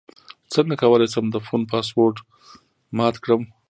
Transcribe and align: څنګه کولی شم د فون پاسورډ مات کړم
څنګه 0.53 0.75
کولی 0.81 1.07
شم 1.13 1.25
د 1.31 1.35
فون 1.45 1.61
پاسورډ 1.71 2.15
مات 2.97 3.15
کړم 3.23 3.41